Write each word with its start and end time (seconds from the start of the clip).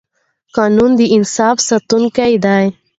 قانون 0.55 0.91
د 0.99 1.01
انصاف 1.15 1.57
ساتونکی 1.69 2.33
دی 2.45 2.63